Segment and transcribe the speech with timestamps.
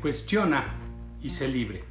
[0.00, 0.74] cuestiona
[1.22, 1.84] y sé libre.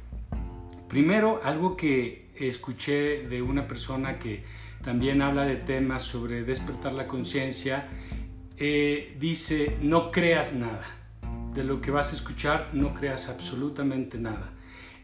[0.88, 4.44] Primero, algo que escuché de una persona que
[4.82, 7.88] también habla de temas sobre despertar la conciencia,
[8.56, 10.96] eh, dice, no creas nada.
[11.54, 14.52] De lo que vas a escuchar, no creas absolutamente nada.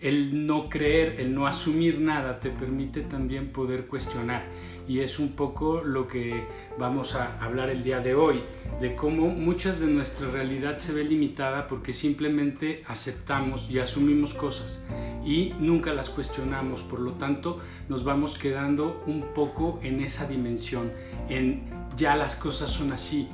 [0.00, 4.44] El no creer, el no asumir nada, te permite también poder cuestionar.
[4.86, 6.44] Y es un poco lo que
[6.78, 8.40] vamos a hablar el día de hoy,
[8.80, 14.86] de cómo muchas de nuestra realidad se ve limitada porque simplemente aceptamos y asumimos cosas
[15.26, 20.92] y nunca las cuestionamos, por lo tanto nos vamos quedando un poco en esa dimensión,
[21.28, 21.64] en
[21.96, 23.28] ya las cosas son así,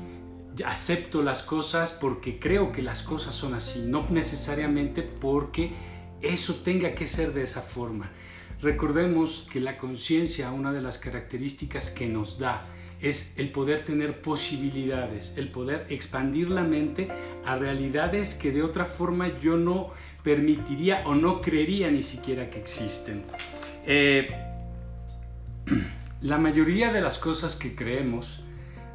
[0.64, 5.72] acepto las cosas porque creo que las cosas son así, no necesariamente porque
[6.22, 8.10] eso tenga que ser de esa forma.
[8.60, 12.64] Recordemos que la conciencia, una de las características que nos da,
[13.00, 17.08] es el poder tener posibilidades, el poder expandir la mente
[17.44, 19.90] a realidades que de otra forma yo no
[20.22, 23.24] permitiría o no creería ni siquiera que existen.
[23.84, 24.30] Eh,
[26.22, 28.44] la mayoría de las cosas que creemos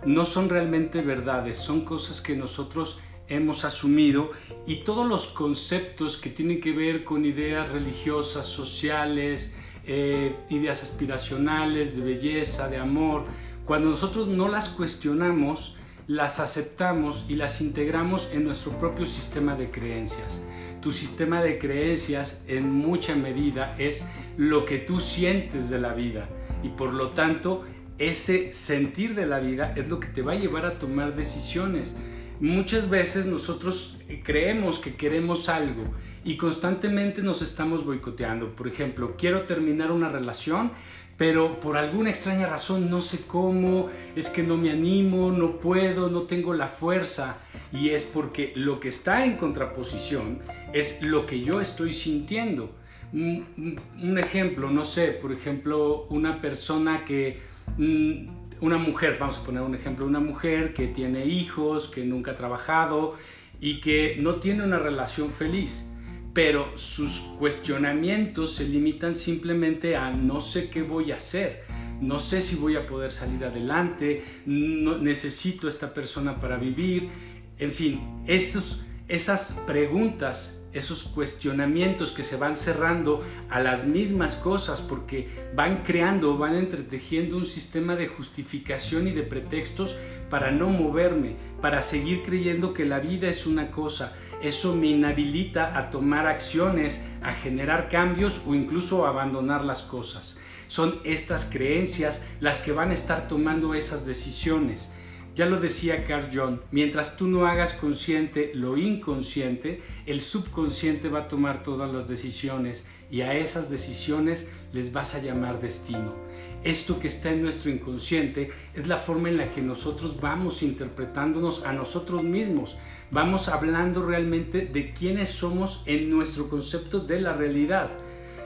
[0.05, 4.31] no son realmente verdades, son cosas que nosotros hemos asumido
[4.66, 11.95] y todos los conceptos que tienen que ver con ideas religiosas, sociales, eh, ideas aspiracionales,
[11.95, 13.25] de belleza, de amor,
[13.66, 15.75] cuando nosotros no las cuestionamos,
[16.08, 20.42] las aceptamos y las integramos en nuestro propio sistema de creencias.
[20.81, 24.05] Tu sistema de creencias en mucha medida es
[24.38, 26.30] lo que tú sientes de la vida
[26.64, 27.66] y por lo tanto
[27.98, 31.98] ese sentir de la vida es lo que te va a llevar a tomar decisiones
[32.39, 35.83] muchas veces nosotros eh, creemos que queremos algo
[36.23, 38.55] y constantemente nos estamos boicoteando.
[38.55, 40.71] Por ejemplo, quiero terminar una relación,
[41.17, 46.09] pero por alguna extraña razón no sé cómo, es que no me animo, no puedo,
[46.09, 47.38] no tengo la fuerza.
[47.71, 50.39] Y es porque lo que está en contraposición
[50.73, 52.75] es lo que yo estoy sintiendo.
[53.13, 57.39] Un, ejemplo, no sé, por ejemplo, una persona que...
[57.77, 62.32] Mm, una mujer, vamos a poner un ejemplo, una mujer que tiene hijos, que nunca
[62.32, 63.16] ha trabajado
[63.60, 65.90] y que no tiene una relación feliz,
[66.34, 71.64] pero sus cuestionamientos se limitan simplemente a no sé qué voy a hacer,
[72.02, 77.10] no sé si voy a poder salir adelante, no, necesito esta persona para vivir,
[77.58, 84.82] en fin, esos, esas preguntas esos cuestionamientos que se van cerrando a las mismas cosas
[84.82, 89.95] porque van creando, van entretejiendo un sistema de justificación y de pretextos
[90.30, 94.14] para no moverme, para seguir creyendo que la vida es una cosa.
[94.42, 100.39] Eso me inhabilita a tomar acciones, a generar cambios o incluso a abandonar las cosas.
[100.67, 104.92] Son estas creencias las que van a estar tomando esas decisiones.
[105.37, 111.20] Ya lo decía Carl Jung, mientras tú no hagas consciente lo inconsciente, el subconsciente va
[111.20, 116.15] a tomar todas las decisiones y a esas decisiones les vas a llamar destino.
[116.64, 121.65] Esto que está en nuestro inconsciente es la forma en la que nosotros vamos interpretándonos
[121.65, 122.76] a nosotros mismos.
[123.11, 127.92] Vamos hablando realmente de quiénes somos en nuestro concepto de la realidad.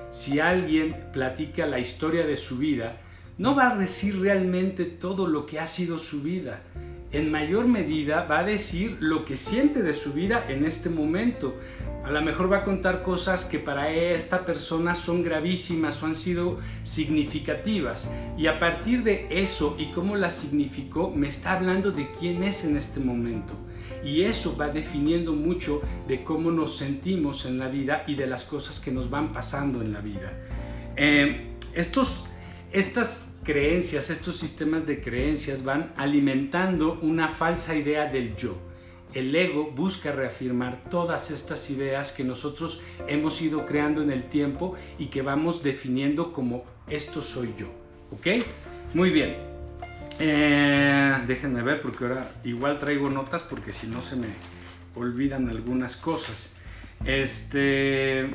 [0.10, 3.00] Si alguien platica la historia de su vida,
[3.42, 6.62] no va a decir realmente todo lo que ha sido su vida.
[7.12, 11.56] En mayor medida va a decir lo que siente de su vida en este momento.
[12.06, 16.14] A lo mejor va a contar cosas que para esta persona son gravísimas o han
[16.14, 18.12] sido significativas.
[18.38, 22.64] Y a partir de eso y cómo las significó, me está hablando de quién es
[22.64, 23.56] en este momento.
[24.04, 28.44] Y eso va definiendo mucho de cómo nos sentimos en la vida y de las
[28.44, 30.32] cosas que nos van pasando en la vida.
[30.96, 32.26] Eh, estos
[32.72, 38.58] estas creencias, estos sistemas de creencias van alimentando una falsa idea del yo.
[39.14, 44.76] El ego busca reafirmar todas estas ideas que nosotros hemos ido creando en el tiempo
[44.98, 47.68] y que vamos definiendo como esto soy yo.
[48.12, 48.44] ¿Ok?
[48.94, 49.36] Muy bien.
[50.20, 54.28] Eh, déjenme ver porque ahora igual traigo notas porque si no se me
[54.96, 56.56] olvidan algunas cosas.
[57.04, 58.30] Este.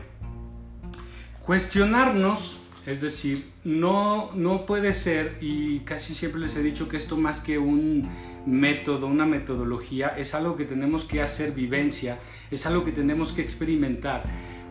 [1.42, 7.16] Cuestionarnos es decir, no, no puede ser, y casi siempre les he dicho que esto
[7.16, 8.08] más que un
[8.46, 12.20] método, una metodología, es algo que tenemos que hacer vivencia,
[12.50, 14.22] es algo que tenemos que experimentar,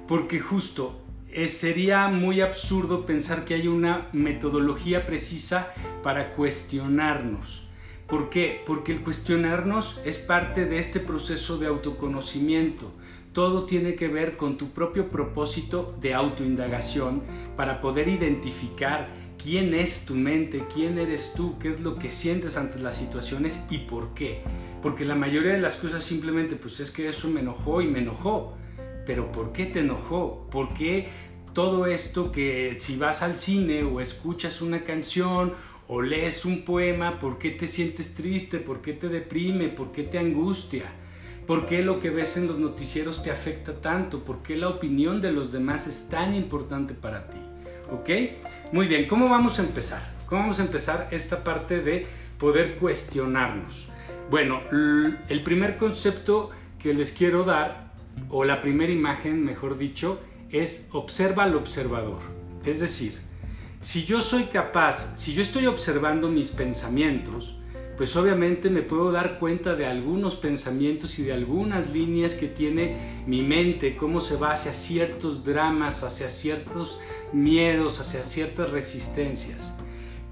[0.08, 7.68] porque justo eh, sería muy absurdo pensar que hay una metodología precisa para cuestionarnos.
[8.08, 8.62] ¿Por qué?
[8.66, 12.92] Porque el cuestionarnos es parte de este proceso de autoconocimiento
[13.36, 17.22] todo tiene que ver con tu propio propósito de autoindagación
[17.58, 22.56] para poder identificar quién es tu mente, quién eres tú, qué es lo que sientes
[22.56, 24.42] ante las situaciones y por qué.
[24.82, 28.00] Porque la mayoría de las cosas simplemente pues es que eso me enojó y me
[28.00, 28.56] enojó.
[29.06, 30.48] pero ¿por qué te enojó?
[30.50, 31.10] ¿Por qué
[31.52, 35.54] todo esto que si vas al cine o escuchas una canción
[35.88, 38.60] o lees un poema, ¿por qué te sientes triste?
[38.60, 39.68] ¿Por qué te deprime?
[39.68, 40.86] ¿Por qué te angustia?
[41.46, 44.24] ¿Por qué lo que ves en los noticieros te afecta tanto?
[44.24, 47.38] ¿Por qué la opinión de los demás es tan importante para ti?
[47.92, 48.10] ¿Ok?
[48.72, 50.16] Muy bien, ¿cómo vamos a empezar?
[50.26, 52.08] ¿Cómo vamos a empezar esta parte de
[52.40, 53.90] poder cuestionarnos?
[54.32, 56.50] Bueno, el primer concepto
[56.80, 57.94] que les quiero dar,
[58.30, 62.22] o la primera imagen, mejor dicho, es observa al observador.
[62.64, 63.20] Es decir,
[63.86, 67.54] si yo soy capaz, si yo estoy observando mis pensamientos,
[67.96, 73.22] pues obviamente me puedo dar cuenta de algunos pensamientos y de algunas líneas que tiene
[73.28, 77.00] mi mente, cómo se va hacia ciertos dramas, hacia ciertos
[77.32, 79.72] miedos, hacia ciertas resistencias.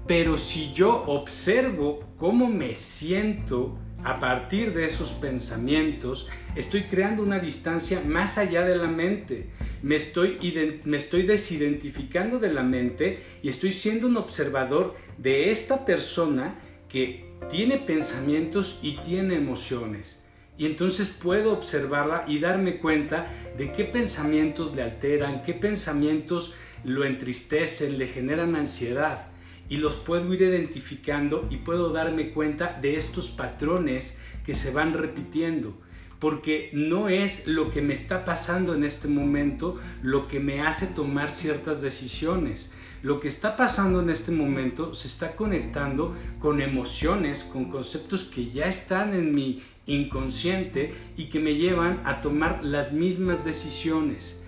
[0.04, 7.38] Pero si yo observo cómo me siento a partir de esos pensamientos, estoy creando una
[7.38, 9.48] distancia más allá de la mente.
[9.82, 10.38] Me estoy,
[10.84, 16.56] me estoy desidentificando de la mente y estoy siendo un observador de esta persona
[16.88, 20.22] que tiene pensamientos y tiene emociones.
[20.58, 26.54] Y entonces puedo observarla y darme cuenta de qué pensamientos le alteran, qué pensamientos
[26.84, 29.28] lo entristecen, le generan ansiedad.
[29.68, 34.92] Y los puedo ir identificando y puedo darme cuenta de estos patrones que se van
[34.92, 35.76] repitiendo.
[36.18, 40.86] Porque no es lo que me está pasando en este momento lo que me hace
[40.86, 42.72] tomar ciertas decisiones
[43.04, 48.50] lo que está pasando en este momento se está conectando con emociones, con conceptos que
[48.50, 54.42] ya están en mi inconsciente y que me llevan a tomar las mismas decisiones.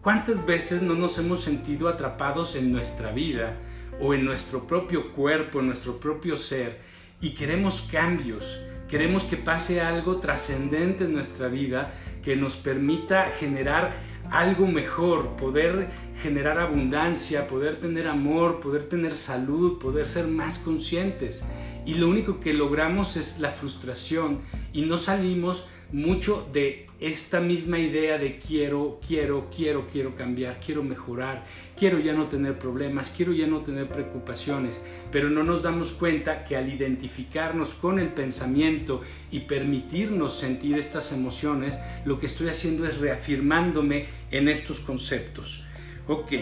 [0.00, 3.58] ¿Cuántas veces no nos hemos sentido atrapados en nuestra vida
[4.00, 6.80] o en nuestro propio cuerpo, en nuestro propio ser
[7.20, 8.58] y queremos cambios?
[8.88, 11.92] Queremos que pase algo trascendente en nuestra vida
[12.22, 13.94] que nos permita generar
[14.30, 15.88] algo mejor, poder
[16.22, 21.44] generar abundancia, poder tener amor, poder tener salud, poder ser más conscientes.
[21.86, 24.40] Y lo único que logramos es la frustración
[24.72, 30.82] y no salimos mucho de esta misma idea de quiero, quiero, quiero, quiero cambiar, quiero
[30.82, 31.44] mejorar,
[31.76, 34.80] quiero ya no tener problemas, quiero ya no tener preocupaciones,
[35.10, 39.00] pero no nos damos cuenta que al identificarnos con el pensamiento
[39.30, 45.64] y permitirnos sentir estas emociones, lo que estoy haciendo es reafirmándome en estos conceptos.
[46.06, 46.32] Ok,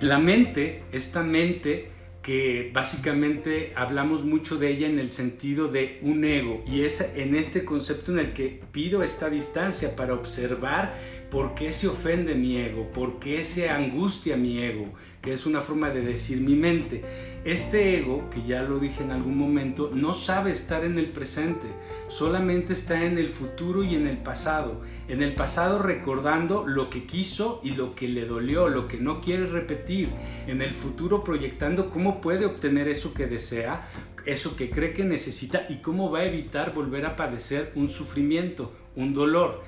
[0.00, 1.95] la mente, esta mente,
[2.26, 7.36] que básicamente hablamos mucho de ella en el sentido de un ego y es en
[7.36, 10.98] este concepto en el que pido esta distancia para observar
[11.30, 14.92] por qué se ofende mi ego, por qué se angustia mi ego,
[15.22, 17.04] que es una forma de decir mi mente.
[17.46, 21.68] Este ego, que ya lo dije en algún momento, no sabe estar en el presente,
[22.08, 24.80] solamente está en el futuro y en el pasado.
[25.06, 29.20] En el pasado recordando lo que quiso y lo que le dolió, lo que no
[29.20, 30.08] quiere repetir.
[30.48, 33.88] En el futuro proyectando cómo puede obtener eso que desea,
[34.24, 38.72] eso que cree que necesita y cómo va a evitar volver a padecer un sufrimiento,
[38.96, 39.62] un dolor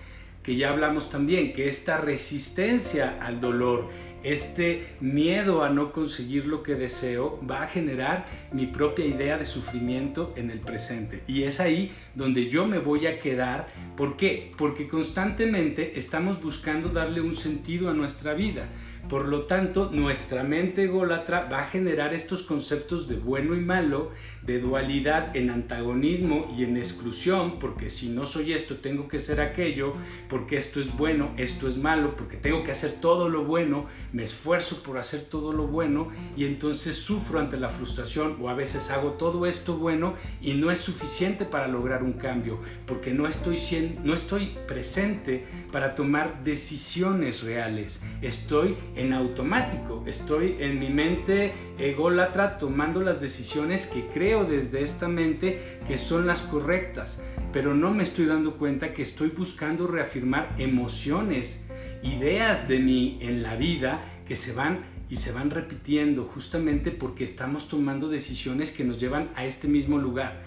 [0.49, 3.89] que ya hablamos también, que esta resistencia al dolor,
[4.23, 9.47] este miedo a no conseguir lo que deseo va a generar mi propia idea de
[9.47, 11.23] sufrimiento en el presente.
[11.27, 13.69] Y es ahí donde yo me voy a quedar.
[13.97, 14.53] ¿Por qué?
[14.57, 18.69] Porque constantemente estamos buscando darle un sentido a nuestra vida.
[19.09, 24.11] Por lo tanto, nuestra mente ególatra va a generar estos conceptos de bueno y malo,
[24.43, 29.41] de dualidad en antagonismo y en exclusión, porque si no soy esto, tengo que ser
[29.41, 29.95] aquello,
[30.29, 34.25] porque esto es bueno, esto es malo, porque tengo que hacer todo lo bueno, me
[34.25, 38.91] esfuerzo por hacer todo lo bueno y entonces sufro ante la frustración o a veces
[38.91, 43.59] hago todo esto bueno y no es suficiente para lograr un cambio, porque no estoy,
[44.05, 52.59] no estoy presente para tomar decisiones reales, estoy en automático, estoy en mi mente ególatra
[52.59, 58.03] tomando las decisiones que creo desde esta mente que son las correctas, pero no me
[58.03, 61.67] estoy dando cuenta que estoy buscando reafirmar emociones,
[62.03, 67.23] ideas de mí en la vida que se van y se van repitiendo justamente porque
[67.25, 70.43] estamos tomando decisiones que nos llevan a este mismo lugar.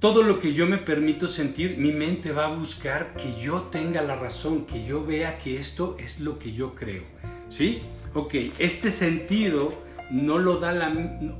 [0.00, 4.00] Todo lo que yo me permito sentir, mi mente va a buscar que yo tenga
[4.00, 7.19] la razón, que yo vea que esto es lo que yo creo.
[7.50, 7.82] ¿Sí?
[8.14, 9.74] Ok, este sentido
[10.10, 10.88] no lo da la,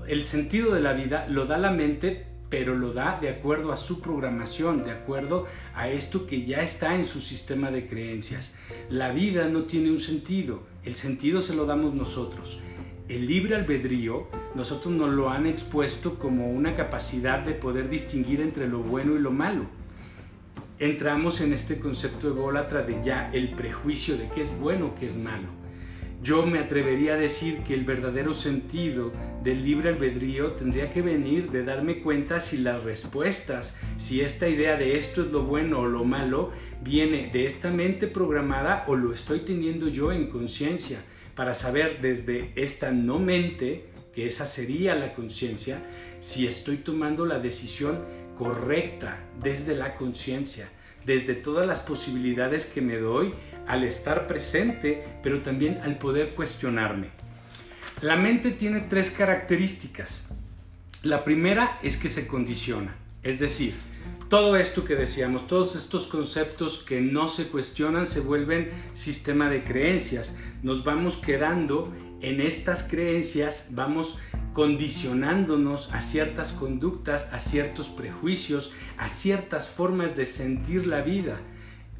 [0.06, 3.76] el sentido de la vida lo da la mente, pero lo da de acuerdo a
[3.76, 8.54] su programación, de acuerdo a esto que ya está en su sistema de creencias.
[8.88, 12.58] La vida no tiene un sentido, el sentido se lo damos nosotros.
[13.08, 18.68] El libre albedrío, nosotros nos lo han expuesto como una capacidad de poder distinguir entre
[18.68, 19.66] lo bueno y lo malo.
[20.78, 25.16] entramos en este concepto ególatra de ya el prejuicio de qué es bueno, qué es
[25.16, 25.59] malo.
[26.22, 29.10] Yo me atrevería a decir que el verdadero sentido
[29.42, 34.76] del libre albedrío tendría que venir de darme cuenta si las respuestas, si esta idea
[34.76, 36.50] de esto es lo bueno o lo malo,
[36.82, 41.02] viene de esta mente programada o lo estoy teniendo yo en conciencia,
[41.34, 45.82] para saber desde esta no mente, que esa sería la conciencia,
[46.18, 48.04] si estoy tomando la decisión
[48.36, 50.68] correcta desde la conciencia,
[51.06, 53.32] desde todas las posibilidades que me doy
[53.70, 57.06] al estar presente, pero también al poder cuestionarme.
[58.02, 60.26] La mente tiene tres características.
[61.04, 63.74] La primera es que se condiciona, es decir,
[64.28, 69.62] todo esto que decíamos, todos estos conceptos que no se cuestionan se vuelven sistema de
[69.62, 70.36] creencias.
[70.64, 74.18] Nos vamos quedando en estas creencias, vamos
[74.52, 81.40] condicionándonos a ciertas conductas, a ciertos prejuicios, a ciertas formas de sentir la vida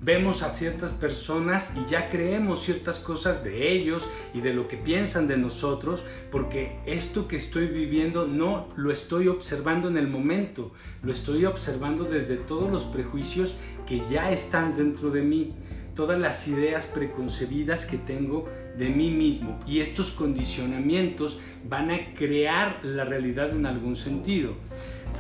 [0.01, 4.79] vemos a ciertas personas y ya creemos ciertas cosas de ellos y de lo que
[4.79, 10.73] piensan de nosotros, porque esto que estoy viviendo no lo estoy observando en el momento,
[11.03, 15.55] lo estoy observando desde todos los prejuicios que ya están dentro de mí,
[15.95, 22.83] todas las ideas preconcebidas que tengo de mí mismo y estos condicionamientos van a crear
[22.85, 24.55] la realidad en algún sentido.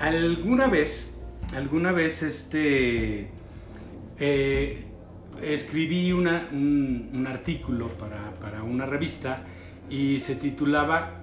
[0.00, 1.18] Alguna vez,
[1.54, 3.30] alguna vez este
[4.20, 4.84] eh,
[5.42, 9.44] escribí un, artículo para, una revista
[9.88, 11.16] y se titulaba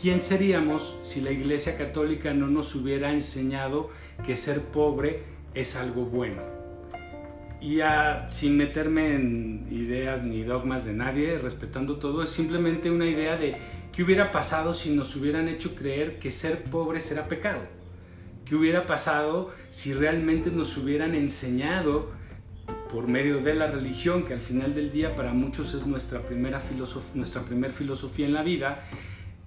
[0.00, 3.88] ¿Quién seríamos si la Iglesia Católica no nos hubiera enseñado
[4.26, 5.22] que ser pobre
[5.54, 6.42] es algo bueno?
[7.62, 7.78] Y
[8.28, 13.56] sin meterme en ideas ni dogmas de nadie, respetando todo, es simplemente una idea de
[13.90, 17.75] qué hubiera pasado si nos hubieran hecho creer que ser pobre será pecado
[18.46, 22.12] ¿Qué hubiera pasado si realmente nos hubieran enseñado
[22.88, 26.62] por medio de la religión, que al final del día para muchos es nuestra primera,
[27.14, 28.84] nuestra primera filosofía en la vida,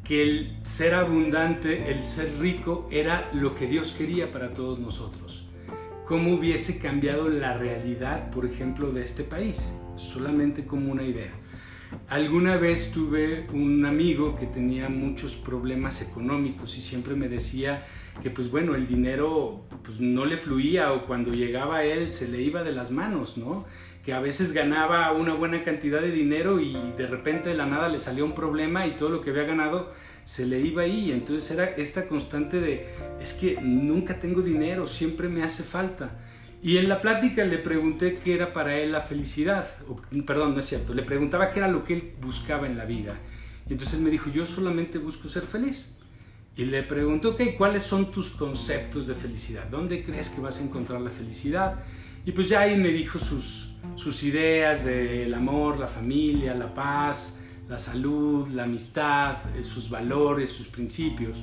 [0.04, 5.48] que el ser abundante, el ser rico era lo que Dios quería para todos nosotros?
[6.06, 9.74] ¿Cómo hubiese cambiado la realidad, por ejemplo, de este país?
[9.96, 11.32] Solamente como una idea.
[12.10, 17.86] Alguna vez tuve un amigo que tenía muchos problemas económicos y siempre me decía
[18.22, 22.28] que pues bueno, el dinero pues no le fluía o cuando llegaba a él se
[22.28, 23.66] le iba de las manos, ¿no?
[24.04, 27.90] Que a veces ganaba una buena cantidad de dinero y de repente de la nada
[27.90, 29.94] le salía un problema y todo lo que había ganado
[30.26, 31.12] se le iba ahí.
[31.12, 32.88] Entonces era esta constante de,
[33.20, 36.12] es que nunca tengo dinero, siempre me hace falta.
[36.62, 39.68] Y en la plática le pregunté qué era para él la felicidad.
[40.26, 40.94] perdón, no es cierto.
[40.94, 43.16] Le preguntaba qué era lo que él buscaba en la vida.
[43.70, 45.96] Y entonces me dijo, yo solamente busco ser feliz.
[46.56, 49.68] Y le pregunté, ok, ¿cuáles son tus conceptos de felicidad?
[49.70, 51.84] ¿Dónde crees que vas a encontrar la felicidad?
[52.26, 57.40] Y pues ya ahí me dijo sus, sus ideas del amor, la familia, la paz,
[57.70, 61.38] la salud, la amistad, eh, sus valores, sus principios.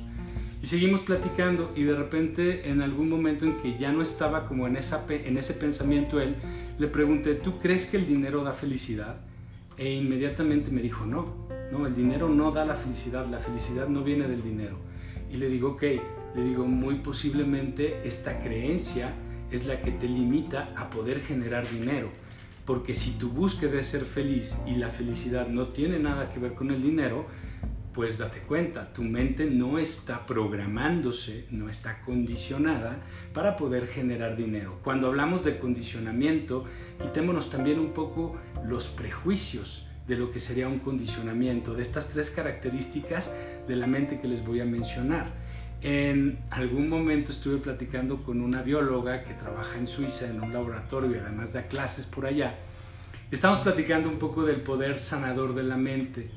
[0.63, 4.67] Y seguimos platicando y de repente en algún momento en que ya no estaba como
[4.67, 6.35] en, esa, en ese pensamiento él,
[6.79, 9.17] le pregunté, ¿tú crees que el dinero da felicidad?
[9.77, 14.03] E inmediatamente me dijo, no, no, el dinero no da la felicidad, la felicidad no
[14.03, 14.79] viene del dinero.
[15.31, 15.83] Y le digo, ok,
[16.35, 19.15] le digo, muy posiblemente esta creencia
[19.51, 22.11] es la que te limita a poder generar dinero.
[22.65, 26.55] Porque si tu búsqueda es ser feliz y la felicidad no tiene nada que ver
[26.55, 27.27] con el dinero,
[27.97, 33.01] pues date cuenta, tu mente no está programándose, no está condicionada
[33.33, 34.81] para poder generar dinero.
[34.85, 36.67] Cuando hablamos de condicionamiento,
[37.01, 42.31] quitémonos también un poco los prejuicios de lo que sería un condicionamiento, de estas tres
[42.31, 43.33] características
[43.67, 45.33] de la mente que les voy a mencionar.
[45.83, 51.11] En algún momento estuve platicando con una bióloga que trabaja en Suiza en un laboratorio
[51.11, 52.55] y además da clases por allá.
[53.31, 56.31] Estamos platicando un poco del poder sanador de la mente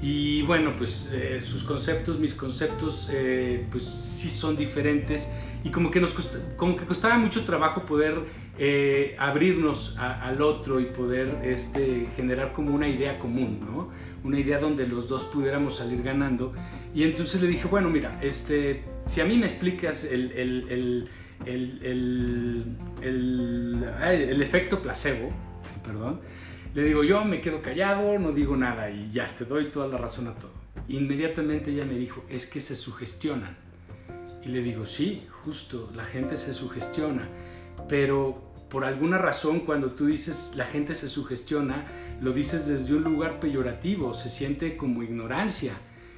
[0.00, 5.30] y bueno, pues eh, sus conceptos, mis conceptos, eh, pues sí son diferentes
[5.64, 6.12] y como que nos
[6.56, 8.20] como que costaba mucho trabajo poder
[8.58, 13.90] eh, abrirnos al otro y poder este, generar como una idea común, ¿no?
[14.24, 16.52] Una idea donde los dos pudiéramos salir ganando.
[16.94, 21.08] Y entonces le dije, bueno, mira, este, si a mí me explicas el, el,
[21.46, 25.30] el, el efecto placebo,
[25.84, 26.20] perdón,
[26.74, 29.98] le digo, yo me quedo callado, no digo nada y ya, te doy toda la
[29.98, 30.52] razón a todo.
[30.88, 33.56] Inmediatamente ella me dijo, es que se sugestionan.
[34.44, 35.26] Y le digo, sí,
[35.94, 37.28] la gente se sugestiona,
[37.88, 41.86] pero por alguna razón cuando tú dices la gente se sugestiona,
[42.20, 45.72] lo dices desde un lugar peyorativo, se siente como ignorancia.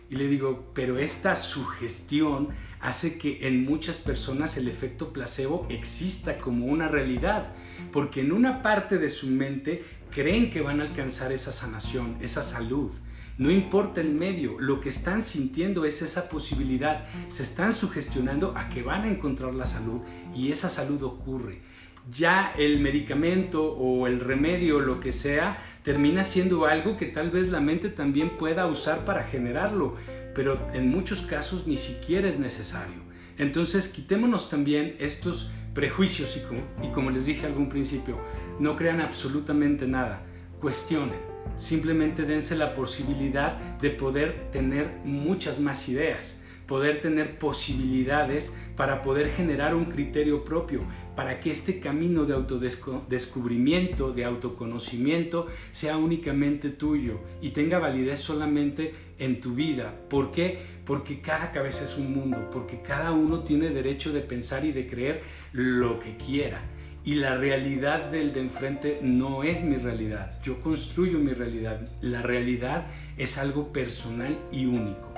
[0.08, 2.48] Y le digo, pero esta sugestión
[2.80, 7.52] hace que en muchas personas el efecto placebo exista como una realidad,
[7.92, 12.42] porque en una parte de su mente creen que van a alcanzar esa sanación, esa
[12.42, 12.90] salud.
[13.38, 17.06] No importa el medio, lo que están sintiendo es esa posibilidad.
[17.28, 20.00] Se están sugestionando a que van a encontrar la salud
[20.34, 21.62] y esa salud ocurre.
[22.10, 27.48] Ya el medicamento o el remedio, lo que sea, termina siendo algo que tal vez
[27.48, 29.96] la mente también pueda usar para generarlo,
[30.34, 33.10] pero en muchos casos ni siquiera es necesario.
[33.38, 36.36] Entonces quitémonos también estos prejuicios
[36.82, 38.18] y como, les dije al principio,
[38.58, 40.22] no crean absolutamente nada,
[40.60, 46.40] cuestionen, simplemente dense la posibilidad de poder tener muchas más ideas
[46.70, 50.82] poder tener posibilidades para poder generar un criterio propio,
[51.16, 58.94] para que este camino de autodescubrimiento, de autoconocimiento, sea únicamente tuyo y tenga validez solamente
[59.18, 59.92] en tu vida.
[60.08, 60.60] ¿Por qué?
[60.86, 64.86] Porque cada cabeza es un mundo, porque cada uno tiene derecho de pensar y de
[64.86, 66.62] creer lo que quiera.
[67.02, 70.38] Y la realidad del de enfrente no es mi realidad.
[70.42, 71.80] Yo construyo mi realidad.
[72.02, 75.10] La realidad es algo personal y único.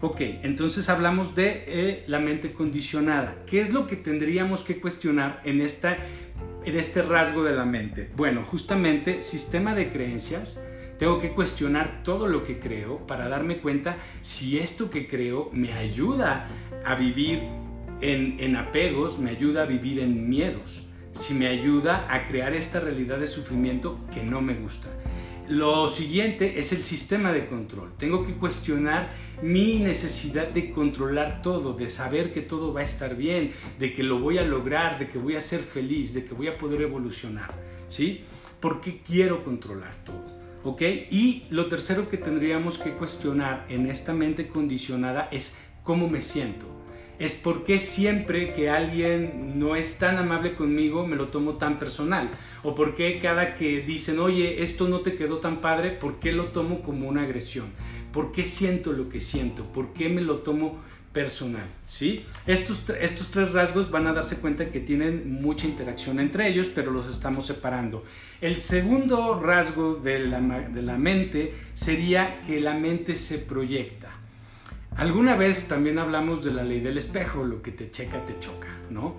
[0.00, 3.36] Ok, entonces hablamos de eh, la mente condicionada.
[3.46, 5.96] ¿Qué es lo que tendríamos que cuestionar en, esta,
[6.64, 8.10] en este rasgo de la mente?
[8.16, 10.64] Bueno, justamente sistema de creencias.
[11.00, 15.72] Tengo que cuestionar todo lo que creo para darme cuenta si esto que creo me
[15.72, 16.48] ayuda
[16.84, 17.40] a vivir
[18.00, 20.87] en, en apegos, me ayuda a vivir en miedos,
[21.18, 24.88] si me ayuda a crear esta realidad de sufrimiento que no me gusta.
[25.48, 27.94] Lo siguiente es el sistema de control.
[27.98, 29.10] Tengo que cuestionar
[29.42, 34.02] mi necesidad de controlar todo, de saber que todo va a estar bien, de que
[34.02, 36.82] lo voy a lograr, de que voy a ser feliz, de que voy a poder
[36.82, 37.52] evolucionar.
[37.88, 38.24] ¿Sí?
[38.60, 40.24] Porque quiero controlar todo.
[40.64, 40.82] ¿Ok?
[41.10, 46.77] Y lo tercero que tendríamos que cuestionar en esta mente condicionada es cómo me siento
[47.18, 52.30] es porque siempre que alguien no es tan amable conmigo me lo tomo tan personal.
[52.62, 56.46] O porque cada que dicen, oye, esto no te quedó tan padre, ¿por qué lo
[56.46, 57.66] tomo como una agresión?
[58.12, 59.64] ¿Por qué siento lo que siento?
[59.64, 60.78] ¿Por qué me lo tomo
[61.12, 61.66] personal?
[61.86, 62.24] ¿Sí?
[62.46, 66.92] Estos, estos tres rasgos van a darse cuenta que tienen mucha interacción entre ellos, pero
[66.92, 68.04] los estamos separando.
[68.40, 73.97] El segundo rasgo de la, de la mente sería que la mente se proyecta.
[74.98, 78.66] Alguna vez también hablamos de la ley del espejo, lo que te checa te choca,
[78.90, 79.14] ¿no?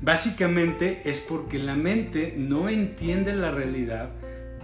[0.00, 4.08] Básicamente es porque la mente no entiende la realidad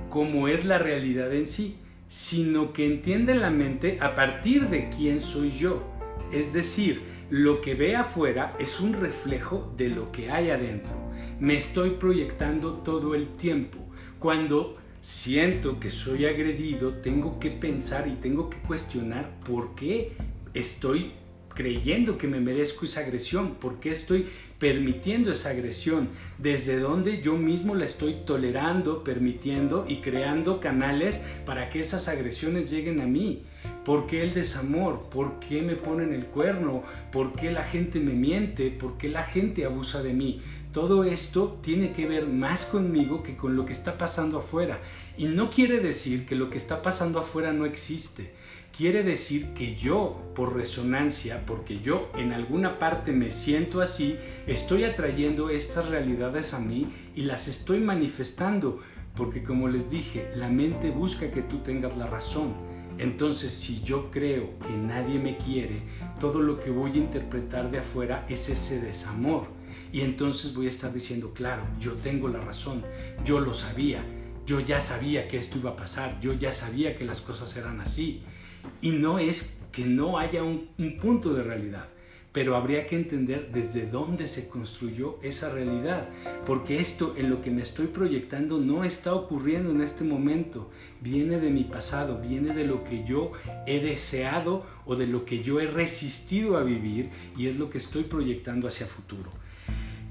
[0.09, 1.77] como es la realidad en sí,
[2.09, 5.83] sino que entiende la mente a partir de quién soy yo.
[6.33, 10.95] Es decir, lo que ve afuera es un reflejo de lo que hay adentro.
[11.41, 13.81] Me estoy proyectando todo el tiempo.
[14.19, 20.17] Cuando siento que soy agredido, tengo que pensar y tengo que cuestionar por qué
[20.55, 21.13] estoy
[21.55, 23.55] creyendo que me merezco esa agresión?
[23.55, 26.09] ¿Por qué estoy permitiendo esa agresión?
[26.39, 32.71] ¿Desde dónde yo mismo la estoy tolerando, permitiendo y creando canales para que esas agresiones
[32.71, 33.43] lleguen a mí?
[33.85, 35.09] ¿Por qué el desamor?
[35.11, 36.83] ¿Por qué me ponen el cuerno?
[37.13, 38.71] ¿Por qué la gente me miente?
[38.71, 40.43] ¿Por qué la gente abusa de mí?
[40.73, 44.81] Todo esto tiene que ver más conmigo que con lo que está pasando afuera.
[45.17, 48.33] Y no quiere decir que lo que está pasando afuera no existe
[48.77, 54.85] quiere decir que yo, por resonancia, porque yo en alguna parte me siento así, estoy
[54.85, 58.81] atrayendo estas realidades a mí y las estoy manifestando,
[59.15, 62.55] porque como les dije, la mente busca que tú tengas la razón.
[62.99, 65.83] Entonces, si yo creo que nadie me quiere,
[66.19, 69.47] todo lo que voy a interpretar de afuera es ese desamor.
[69.93, 72.83] Y entonces voy a estar diciendo, claro, yo tengo la razón,
[73.25, 74.05] yo lo sabía,
[74.47, 77.81] yo ya sabía que esto iba a pasar, yo ya sabía que las cosas eran
[77.81, 78.23] así.
[78.81, 80.69] Y no es que no haya un,
[81.01, 81.89] punto de realidad,
[82.33, 86.09] pero habría que entender desde dónde se construyó esa realidad,
[86.47, 91.39] porque esto en lo que me estoy proyectando no está ocurriendo en este momento, viene
[91.39, 93.33] de mi pasado, viene de lo que yo
[93.67, 97.79] he deseado o de lo que yo he resistido a vivir y es lo que
[97.79, 99.33] estoy proyectando hacia futuro.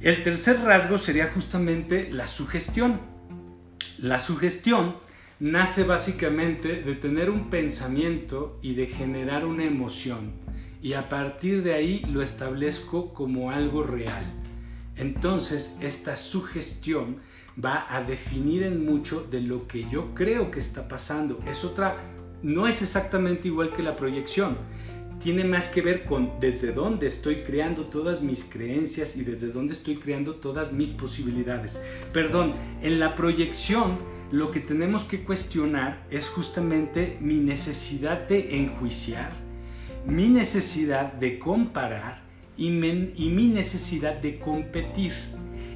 [0.02, 3.00] El tercer rasgo sería justamente la sugestión.
[3.98, 4.96] La sugestión
[5.39, 10.43] nace básicamente de tener un pensamiento y de generar una emoción
[10.84, 14.26] y a partir de ahí lo establezco como algo real.
[14.98, 17.17] Entonces esta sugestión
[17.63, 21.39] va a definir en mucho de lo que yo creo que está pasando.
[21.48, 21.96] Es otra,
[22.43, 24.58] no es exactamente igual que la proyección.
[25.22, 29.72] Tiene más que ver con desde dónde estoy creando todas mis creencias y desde dónde
[29.72, 31.82] estoy creando todas mis posibilidades.
[32.12, 34.00] Perdón, en la proyección
[34.34, 39.32] lo que tenemos que cuestionar es justamente mi necesidad de enjuiciar,
[40.08, 42.24] mi necesidad de comparar
[42.58, 45.13] y, mi necesidad de competir.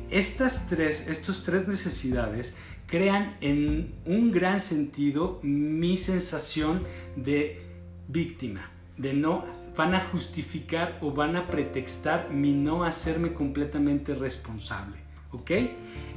[0.09, 1.05] Estas tres,
[1.45, 2.55] tres necesidades
[2.87, 6.81] crean en un gran sentido mi sensación
[7.15, 7.61] de
[8.07, 14.97] víctima, de no van a justificar o van a pretextar mi no hacerme completamente responsable,
[15.31, 15.51] ¿ok?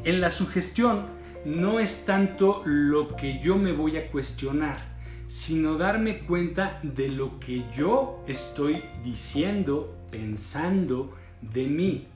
[0.05, 6.21] En la sugestión no es tanto lo que yo me voy a cuestionar, sino darme
[6.21, 12.07] cuenta de lo que yo estoy diciendo, pensando de mí,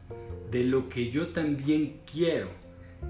[0.50, 2.48] de lo que yo también quiero.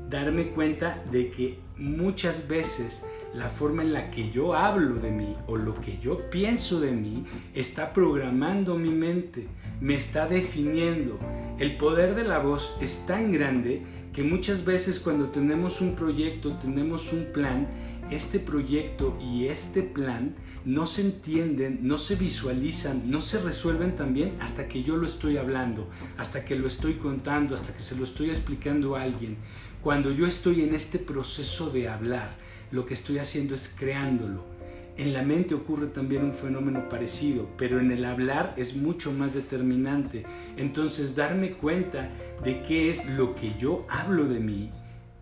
[0.08, 5.36] Darme cuenta de que muchas veces la forma en la que yo hablo de mí
[5.48, 9.48] o lo que yo pienso de mí está programando mi mente,
[9.80, 11.18] me está definiendo.
[11.58, 13.82] El poder de la voz es tan grande
[14.14, 17.66] que muchas veces cuando tenemos un proyecto, tenemos un plan,
[18.10, 24.36] este proyecto y este plan no se entienden, no se visualizan, no se resuelven también
[24.40, 28.04] hasta que yo lo estoy hablando, hasta que lo estoy contando, hasta que se lo
[28.04, 29.36] estoy explicando a alguien.
[29.82, 32.36] Cuando yo estoy en este proceso de hablar,
[32.70, 34.53] lo que estoy haciendo es creándolo.
[34.96, 39.34] En la mente ocurre también un fenómeno parecido, pero en el hablar es mucho más
[39.34, 40.24] determinante.
[40.56, 42.10] Entonces darme cuenta
[42.44, 44.70] de qué es lo que yo hablo de mí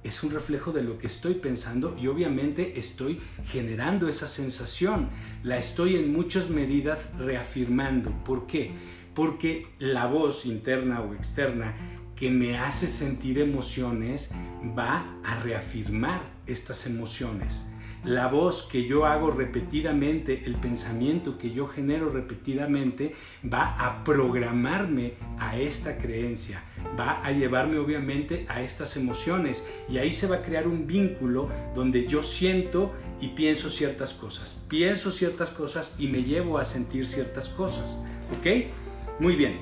[0.02, 5.10] es un reflejo de lo que estoy pensando y obviamente estoy generando esa sensación.
[5.42, 8.10] La estoy en muchas medidas reafirmando.
[8.24, 8.72] ¿Por qué?
[9.14, 11.76] Porque la voz interna o externa
[12.16, 14.30] que me hace sentir emociones
[14.76, 17.66] va a reafirmar estas emociones.
[18.04, 25.14] La voz que yo hago repetidamente, el pensamiento que yo genero repetidamente, va a programarme
[25.38, 26.64] a esta creencia,
[26.98, 31.48] va a llevarme obviamente a estas emociones y ahí se va a crear un vínculo
[31.76, 37.06] donde yo siento y pienso ciertas cosas, pienso ciertas cosas y me llevo a sentir
[37.06, 38.02] ciertas cosas.
[38.36, 39.20] ¿Ok?
[39.20, 39.60] Muy bien.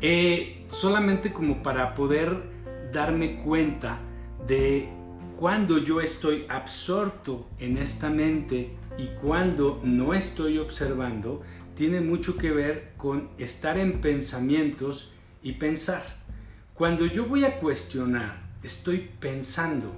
[0.00, 2.50] Eh, solamente como para poder
[2.92, 4.00] darme cuenta
[4.48, 5.03] de
[5.36, 11.42] cuando yo estoy absorto en esta mente y cuando no estoy observando,
[11.74, 16.04] tiene mucho que ver con estar en pensamientos y pensar.
[16.74, 19.92] Cuando yo voy a cuestionar, estoy pensando.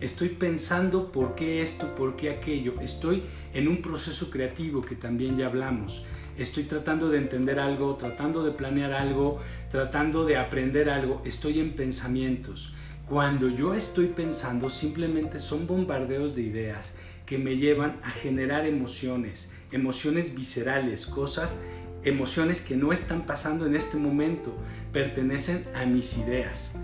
[0.00, 2.80] Estoy pensando por qué esto, por qué aquello.
[2.80, 6.06] Estoy en un proceso creativo que también ya hablamos.
[6.38, 11.20] Estoy tratando de entender algo, tratando de planear algo, tratando de aprender algo.
[11.26, 12.72] Estoy en pensamientos.
[13.10, 16.94] Cuando yo estoy pensando simplemente son bombardeos de ideas
[17.26, 21.60] que me llevan a generar emociones, emociones viscerales, cosas,
[22.04, 24.56] emociones que no están pasando en este momento,
[24.92, 26.76] pertenecen a mis ideas.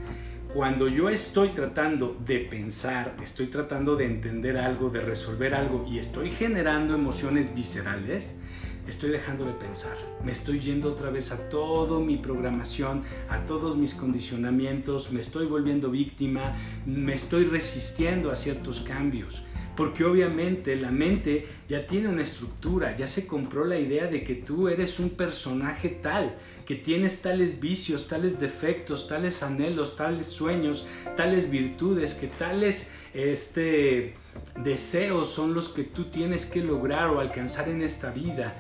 [0.53, 6.01] Cuando yo estoy tratando de pensar, estoy tratando de entender algo, de resolver algo y
[6.01, 8.35] estoy generando emociones viscerales,
[8.87, 13.77] estoy dejando de pensar, me estoy yendo otra vez a toda mi programación, a todos
[13.77, 16.55] mis condicionamientos, me estoy volviendo víctima,
[16.87, 19.43] me estoy resistiendo a ciertos cambios.
[19.77, 24.35] Porque obviamente la mente ya tiene una estructura, ya se compró la idea de que
[24.35, 30.87] tú eres un personaje tal, que tienes tales vicios, tales defectos, tales anhelos, tales sueños,
[31.15, 34.15] tales virtudes, que tales este,
[34.65, 38.57] deseos son los que tú tienes que lograr o alcanzar en esta vida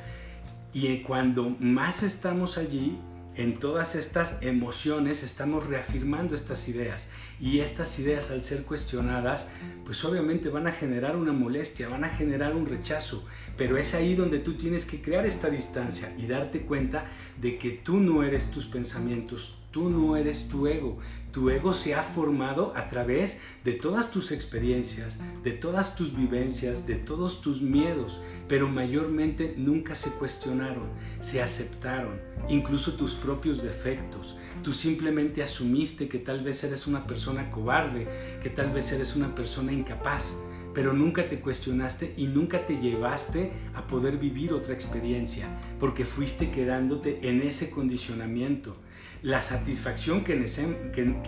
[0.77, 2.99] y cuando más estamos allí,
[3.35, 7.09] en todas estas emociones estamos reafirmando estas ideas.
[7.41, 9.49] Y estas ideas al ser cuestionadas
[9.87, 13.25] pues obviamente van a generar una molestia, van a generar un rechazo,
[13.57, 17.07] pero es ahí donde tú tienes que crear esta distancia y darte cuenta
[17.41, 20.99] de que tú no eres tus pensamientos, tú no eres tu ego,
[21.33, 26.87] tu ego se ha formado a través de todas tus experiencias, de todas tus vivencias,
[26.87, 30.89] de todos tus miedos, pero mayormente nunca se cuestionaron,
[31.21, 34.37] se aceptaron, incluso tus propios defectos.
[34.63, 38.07] Tú simplemente asumiste que tal vez eres una persona cobarde,
[38.43, 40.37] que tal vez eres una persona incapaz,
[40.75, 45.49] pero nunca te cuestionaste y nunca te llevaste a poder vivir otra experiencia,
[45.81, 48.77] porque fuiste quedándote en ese condicionamiento
[49.23, 50.47] la satisfacción que,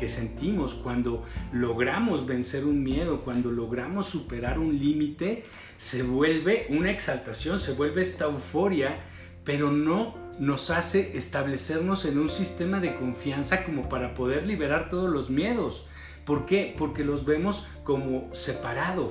[0.08, 5.44] sentimos cuando logramos vencer un miedo, cuando logramos superar un límite,
[5.78, 8.98] se vuelve una exaltación, se vuelve esta euforia,
[9.44, 15.08] pero no nos hace establecernos en un sistema de confianza como para poder liberar todos
[15.08, 15.86] los miedos.
[16.26, 16.74] ¿Por qué?
[16.76, 19.10] Porque los vemos como separado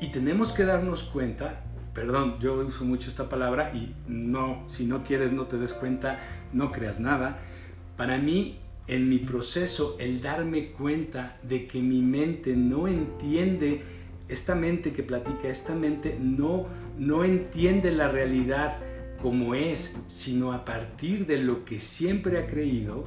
[0.00, 5.04] y tenemos que darnos cuenta, perdón, yo uso mucho esta palabra y no, si no
[5.04, 6.18] quieres no te des cuenta,
[6.52, 7.38] no creas nada,
[7.96, 13.97] para mí, en mi proceso, el darme cuenta de que mi mente no entiende,
[14.28, 16.66] esta mente que platica, esta mente no,
[16.98, 18.78] no entiende la realidad
[19.20, 23.04] como es, sino a partir de lo que siempre ha creído,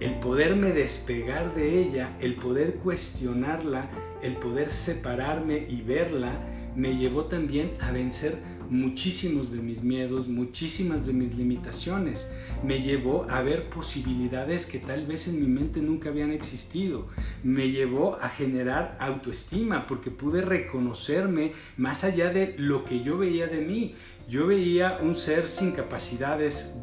[0.00, 3.90] el poderme despegar de ella, el poder cuestionarla,
[4.22, 6.40] el poder separarme y verla,
[6.74, 8.38] me llevó también a vencer
[8.70, 12.30] muchísimos de mis miedos, muchísimas de mis limitaciones.
[12.62, 17.08] Me llevó a ver posibilidades que tal vez en mi mente nunca habían existido.
[17.42, 23.46] Me llevó a generar autoestima porque pude reconocerme más allá de lo que yo veía
[23.46, 23.94] de mí.
[24.28, 26.76] Yo veía un ser sin capacidades,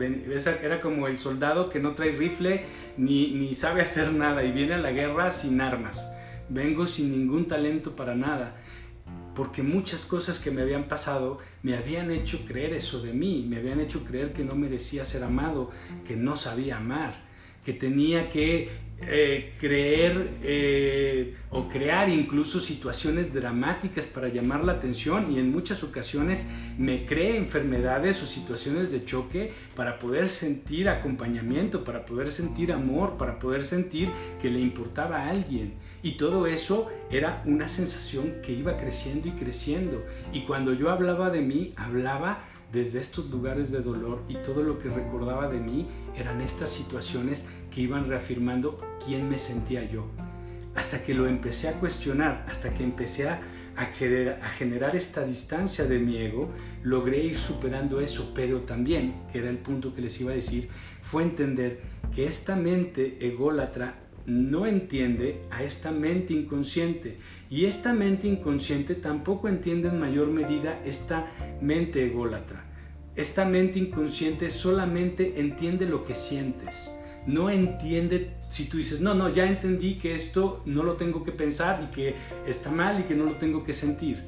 [0.64, 2.64] era como el soldado que no trae rifle
[2.98, 6.12] ni, ni sabe hacer nada y viene a la guerra sin armas.
[6.50, 8.56] Vengo sin ningún talento para nada
[9.36, 13.58] porque muchas cosas que me habían pasado me habían hecho creer eso de mí, me
[13.58, 15.72] habían hecho creer que no merecía ser amado,
[16.08, 17.26] que no sabía amar,
[17.64, 25.34] que tenía que eh, creer eh, o crear incluso situaciones dramáticas para llamar la atención
[25.34, 31.84] y en muchas ocasiones me cree enfermedades o situaciones de choque para poder sentir acompañamiento,
[31.84, 34.10] para poder sentir amor, para poder sentir
[34.42, 35.74] que le importaba a alguien.
[36.06, 40.06] Y todo eso era una sensación que iba creciendo y creciendo.
[40.32, 44.78] Y cuando yo hablaba de mí, hablaba desde estos lugares de dolor y todo lo
[44.78, 50.06] que recordaba de mí eran estas situaciones que iban reafirmando quién me sentía yo.
[50.76, 53.42] Hasta que lo empecé a cuestionar, hasta que empecé a,
[54.58, 56.52] generar, esta distancia de mi ego,
[56.84, 60.70] logré ir superando eso, pero también, que era el punto que les iba a decir,
[61.02, 61.82] fue entender
[62.14, 67.18] que esta mente ególatra no entiende a esta mente inconsciente
[67.50, 72.66] y esta mente inconsciente tampoco entiende en mayor medida esta mente ególatra.
[73.16, 76.92] Esta mente inconsciente solamente entiende lo que sientes.
[77.28, 81.32] No entiende si tú dices, no, no, ya entendí que esto no lo tengo que
[81.32, 84.24] pensar y que está mal y que no lo tengo que sentir.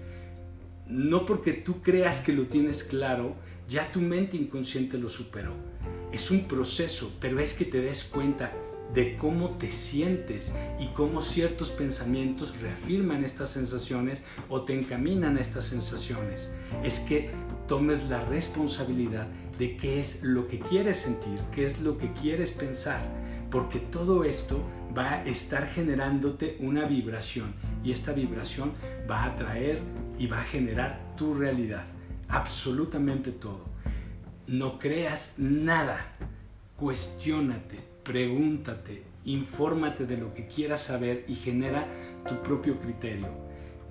[0.88, 3.36] No porque tú creas que lo tienes claro,
[3.68, 5.54] ya tu mente inconsciente lo superó.
[6.12, 8.54] Es un proceso, pero es que te des cuenta
[8.94, 15.42] de cómo te sientes y cómo ciertos pensamientos reafirman estas sensaciones o te encaminan a
[15.42, 16.54] estas sensaciones.
[16.84, 17.32] Es que
[17.68, 22.52] tomes la responsabilidad de qué es lo que quieres sentir, qué es lo que quieres
[22.52, 23.02] pensar,
[23.52, 24.64] porque todo esto
[24.98, 28.74] va a estar generándote una vibración y esta vibración
[29.10, 29.82] va a atraer
[30.18, 31.86] y va a generar tu realidad,
[32.30, 33.66] absolutamente todo.
[34.48, 36.16] No creas nada,
[36.78, 41.86] cuestiónate, pregúntate, infórmate de lo que quieras saber y genera
[42.26, 43.28] tu propio criterio.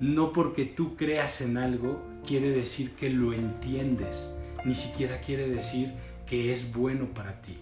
[0.01, 5.93] No porque tú creas en algo quiere decir que lo entiendes, ni siquiera quiere decir
[6.25, 7.59] que es bueno para ti.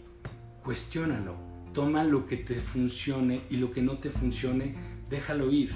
[0.62, 1.34] Cuestiónalo,
[1.72, 4.76] toma lo que te funcione y lo que no te funcione,
[5.10, 5.72] déjalo ir.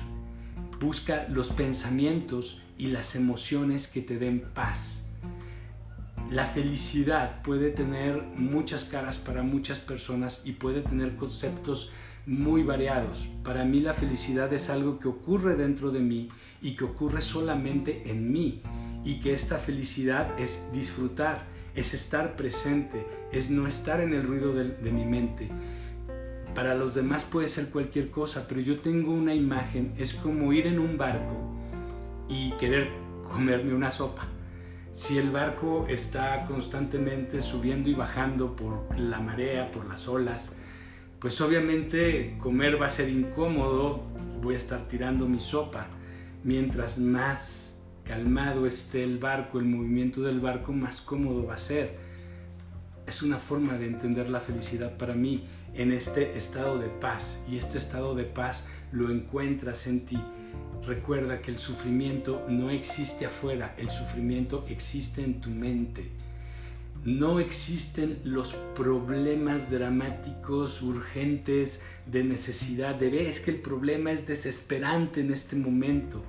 [0.79, 5.08] Busca los pensamientos y las emociones que te den paz
[6.31, 11.91] la felicidad puede tener muchas caras para muchas personas y puede tener conceptos
[12.27, 13.29] muy variados.
[13.43, 16.29] Para mí la felicidad es algo que ocurre dentro de mí
[16.61, 18.63] y que ocurre solamente en mí
[19.05, 24.53] y que esta felicidad es disfrutar, es estar presente, es no estar en el ruido
[24.53, 25.51] de, mi mente.
[26.55, 30.67] Para los demás puede ser cualquier cosa, pero yo tengo una imagen, es como ir
[30.67, 31.55] en un barco
[32.29, 32.91] y querer
[33.31, 34.29] comerme una sopa
[34.99, 40.53] si el barco está constantemente subiendo y bajando por la marea, por las olas,
[41.21, 44.03] pues obviamente comer va a ser incómodo,
[44.43, 45.87] voy a estar tirando mi sopa.
[46.43, 51.97] Mientras más calmado esté el barco, el movimiento del barco, más cómodo va a ser.
[53.07, 57.57] Es una forma de entender la felicidad para mí en este estado de paz y
[57.57, 60.21] este estado de paz lo encuentras en ti
[60.87, 66.11] Recuerda que el sufrimiento no existe afuera, el sufrimiento existe en tu mente.
[67.05, 73.29] No existen los problemas dramáticos, urgentes, de necesidad de.
[73.29, 76.25] Es que el problema es desesperante en este momento.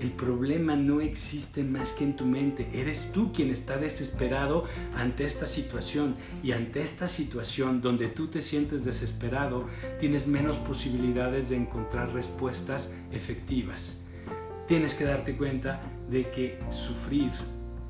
[0.00, 2.68] El problema no existe más que en tu mente.
[2.74, 6.16] Eres tú quien está desesperado ante esta situación.
[6.42, 9.66] Y ante esta situación donde tú te sientes desesperado,
[9.98, 14.02] tienes menos posibilidades de encontrar respuestas efectivas.
[14.66, 15.80] Tienes que darte cuenta
[16.10, 17.30] de que sufrir,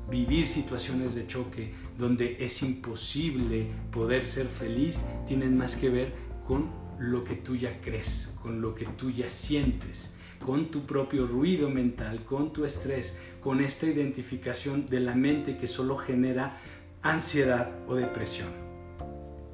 [0.09, 6.13] vivir situaciones de choque donde es imposible poder ser feliz, tienen más que ver
[6.45, 10.14] con lo que tú ya crees, con lo que tú ya sientes
[10.45, 15.65] con tu propio ruido mental, con tu estrés, con esta identificación de la mente que
[15.65, 16.61] solo genera
[17.01, 18.49] ansiedad o depresión.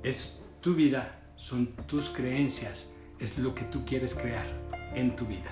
[0.04, 4.48] Es tu vida, son tus creencias, es lo que tú quieres crear
[4.94, 5.50] en tu vida.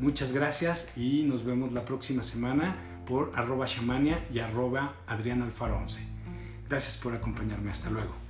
[0.00, 2.76] Muchas gracias y nos vemos la próxima semana
[3.06, 6.04] por arroba shamania y arroba Adrián Alfaro 11.
[6.68, 7.70] Gracias por acompañarme.
[7.70, 8.25] Hasta luego.